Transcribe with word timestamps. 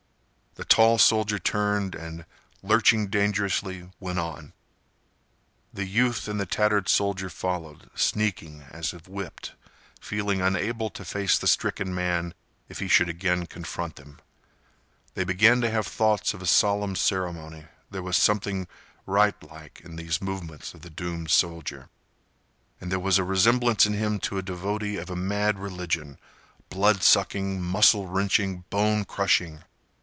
The 0.55 0.65
tall 0.65 0.97
soldier 0.97 1.39
turned 1.39 1.95
and, 1.95 2.25
lurching 2.61 3.07
dangerously, 3.07 3.89
went 4.01 4.19
on. 4.19 4.51
The 5.73 5.85
youth 5.87 6.27
and 6.27 6.41
the 6.41 6.45
tattered 6.45 6.89
soldier 6.89 7.29
followed, 7.29 7.89
sneaking 7.95 8.65
as 8.69 8.91
if 8.93 9.07
whipped, 9.07 9.53
feeling 10.01 10.41
unable 10.41 10.89
to 10.89 11.05
face 11.05 11.37
the 11.37 11.47
stricken 11.47 11.95
man 11.95 12.33
if 12.67 12.79
he 12.79 12.89
should 12.89 13.07
again 13.07 13.45
confront 13.45 13.95
them. 13.95 14.19
They 15.13 15.23
began 15.23 15.61
to 15.61 15.69
have 15.71 15.87
thoughts 15.87 16.33
of 16.33 16.41
a 16.41 16.45
solemn 16.45 16.97
ceremony. 16.97 17.67
There 17.89 18.03
was 18.03 18.17
something 18.17 18.67
rite 19.05 19.41
like 19.43 19.79
in 19.85 19.95
these 19.95 20.21
movements 20.21 20.73
of 20.73 20.81
the 20.81 20.89
doomed 20.89 21.31
soldier. 21.31 21.87
And 22.81 22.91
there 22.91 22.99
was 22.99 23.17
a 23.17 23.23
resemblance 23.23 23.85
in 23.85 23.93
him 23.93 24.19
to 24.19 24.37
a 24.37 24.41
devotee 24.43 24.97
of 24.97 25.09
a 25.09 25.15
mad 25.15 25.59
religion, 25.59 26.19
blood 26.69 27.03
sucking, 27.03 27.61
muscle 27.61 28.05
wrenching, 28.07 28.65
bone 28.69 29.05
crushing. 29.05 29.63